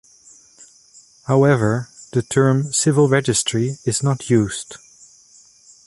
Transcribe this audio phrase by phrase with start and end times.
[1.27, 4.77] However, the term 'civil registry' is not used.